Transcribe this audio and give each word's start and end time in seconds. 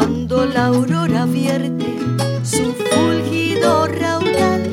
la 0.00 0.66
aurora 0.66 1.24
vierte 1.24 1.86
su 2.42 2.74
fulgido 2.74 3.86
raudal 3.86 4.68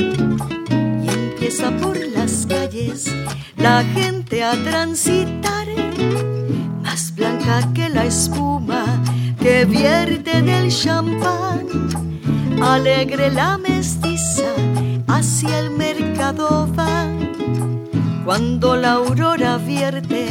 y 1.03 1.09
empieza 1.09 1.69
por 1.77 1.95
las 2.15 2.47
calles 2.47 3.05
la 3.55 3.83
gente 3.83 4.43
a 4.43 4.53
transitar, 4.63 5.67
más 6.81 7.13
blanca 7.13 7.71
que 7.75 7.89
la 7.89 8.05
espuma 8.05 8.83
que 9.39 9.65
vierte 9.65 10.41
del 10.41 10.71
champán, 10.71 11.67
alegre 12.59 13.29
la 13.29 13.59
mestiza 13.59 14.51
hacia 15.07 15.59
el 15.59 15.69
mercado 15.69 16.67
va. 16.75 17.05
Cuando 18.25 18.75
la 18.75 18.93
aurora 18.93 19.57
vierte 19.57 20.27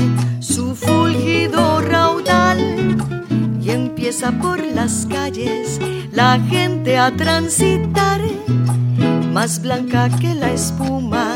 por 4.29 4.63
las 4.63 5.07
calles 5.07 5.81
la 6.13 6.39
gente 6.51 6.99
a 6.99 7.11
transitar, 7.11 8.21
más 9.33 9.63
blanca 9.63 10.11
que 10.21 10.35
la 10.35 10.53
espuma 10.53 11.33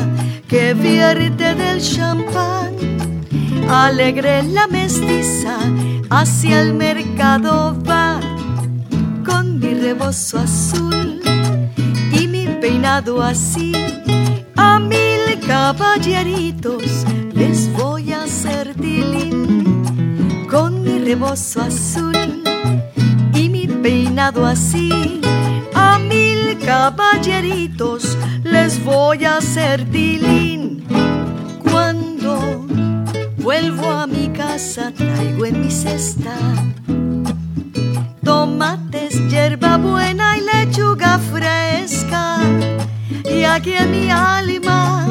que 0.47 0.75
vierte 0.75 1.55
del 1.55 1.81
champán, 1.81 2.75
alegre 3.67 4.43
la 4.43 4.67
mestiza 4.67 5.57
hacia 6.11 6.61
el 6.61 6.75
mercado 6.75 7.75
va 7.89 8.19
con 9.25 9.59
mi 9.59 9.73
rebozo 9.73 10.37
azul 10.37 11.21
y 12.11 12.27
mi 12.27 12.45
peinado 12.61 13.19
así. 13.19 13.71
A 14.57 14.79
mil 14.79 15.39
caballeritos 15.47 16.83
les 17.33 17.71
voy 17.73 18.13
a 18.13 18.23
hacer 18.23 18.75
tilín 18.75 20.47
con 20.47 20.83
mi 20.83 20.99
rebozo 20.99 21.61
azul 21.61 22.34
así. 24.25 25.21
A 25.73 25.99
mil 25.99 26.57
caballeritos 26.65 28.17
les 28.43 28.83
voy 28.83 29.23
a 29.25 29.37
hacer 29.37 29.85
tilín 29.91 30.83
cuando 31.69 32.65
vuelvo 33.37 33.89
a 33.89 34.07
mi 34.07 34.29
casa 34.29 34.91
traigo 34.91 35.45
en 35.45 35.61
mi 35.61 35.69
cesta 35.69 36.35
tomates, 38.25 39.13
hierba 39.29 39.77
buena 39.77 40.37
y 40.37 40.41
lechuga 40.41 41.19
fresca. 41.19 42.39
Y 43.23 43.43
aquí 43.43 43.73
en 43.73 43.91
mi 43.91 44.09
alma 44.09 45.07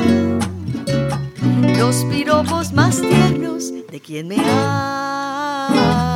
los 1.78 2.04
piropos 2.04 2.72
más 2.72 3.00
tiernos 3.00 3.72
de 3.90 4.00
quien 4.00 4.28
me 4.28 4.36
ama. 4.40 6.13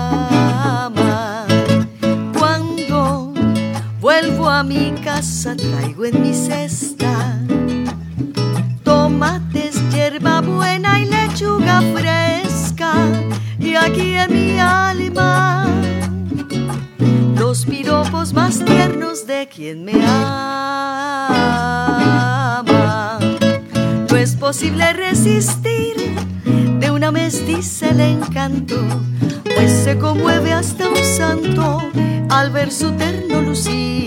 A 4.46 4.62
mi 4.62 4.92
casa 5.02 5.56
traigo 5.56 6.04
en 6.04 6.22
mi 6.22 6.34
cesta 6.34 7.38
tomates, 8.88 9.76
hierba 9.90 10.40
buena 10.40 11.00
y 11.00 11.06
lechuga 11.06 11.82
fresca. 11.94 12.92
Y 13.58 13.74
aquí 13.74 14.14
en 14.14 14.32
mi 14.32 14.58
alma 14.58 15.66
los 17.38 17.66
piropos 17.66 18.32
más 18.32 18.64
tiernos 18.64 19.26
de 19.26 19.48
quien 19.54 19.84
me 19.84 19.92
ama. 19.92 20.38
No 24.10 24.16
es 24.16 24.34
posible 24.36 24.92
resistir 24.92 25.96
de 26.80 26.90
una 26.90 27.10
mestiza 27.10 27.90
el 27.90 28.00
encanto, 28.00 28.76
pues 29.54 29.70
se 29.84 29.98
conmueve 29.98 30.52
hasta 30.52 30.88
un 30.88 30.96
santo 30.96 31.82
al 32.30 32.50
ver 32.50 32.72
su 32.72 32.92
terno 32.92 33.42
lucir. 33.42 33.97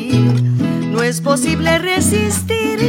Es 1.11 1.19
posible 1.19 1.77
resistir 1.77 2.79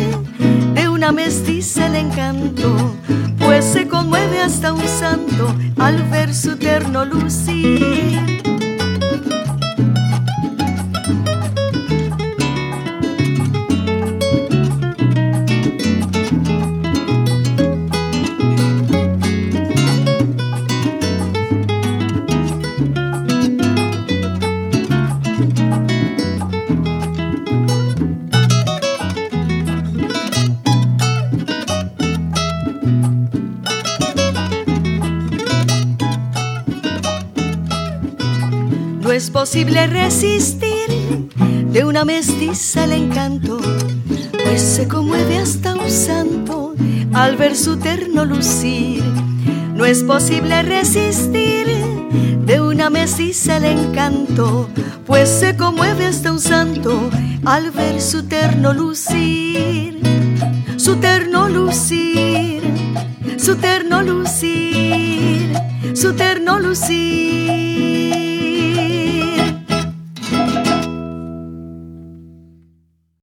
de 0.74 0.88
una 0.88 1.10
mestiza 1.10 1.88
el 1.88 1.96
encanto, 1.96 2.94
pues 3.36 3.64
se 3.64 3.88
conmueve 3.88 4.38
hasta 4.38 4.72
un 4.72 4.86
santo 4.86 5.52
al 5.80 6.00
ver 6.04 6.32
su 6.32 6.56
terno 6.56 7.04
lucir. 7.04 8.11
No 39.12 39.16
es 39.16 39.28
posible 39.28 39.86
resistir 39.88 41.28
de 41.70 41.84
una 41.84 42.02
mestiza 42.02 42.84
el 42.84 42.92
encanto, 42.92 43.60
pues 44.42 44.62
se 44.62 44.88
conmueve 44.88 45.36
hasta 45.36 45.74
un 45.74 45.90
santo 45.90 46.74
al 47.12 47.36
ver 47.36 47.54
su 47.54 47.76
terno 47.76 48.24
lucir. 48.24 49.04
No 49.74 49.84
es 49.84 50.02
posible 50.02 50.62
resistir 50.62 51.66
de 52.46 52.62
una 52.62 52.88
mestiza 52.88 53.58
el 53.58 53.66
encanto, 53.66 54.70
pues 55.04 55.28
se 55.28 55.58
conmueve 55.58 56.06
hasta 56.06 56.32
un 56.32 56.40
santo 56.40 57.10
al 57.44 57.70
ver 57.70 58.00
su 58.00 58.22
terno 58.22 58.72
lucir. 58.72 60.00
Su 60.78 60.96
terno 60.96 61.50
lucir, 61.50 62.62
su 63.36 63.56
terno 63.56 64.00
lucir, 64.00 65.52
su 65.92 66.14
terno 66.14 66.58
lucir. 66.58 68.31